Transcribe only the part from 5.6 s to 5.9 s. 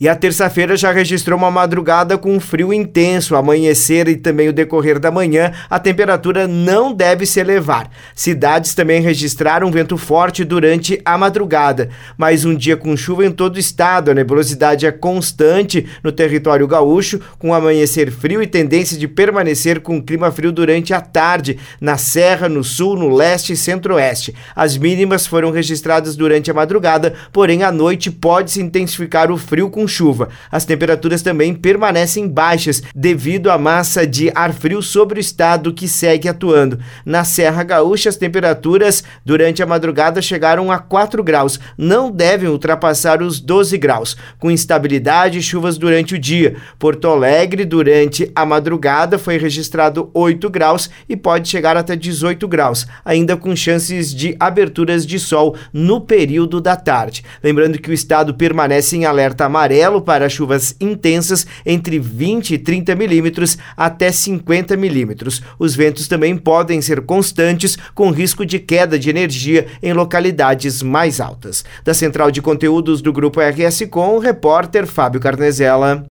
a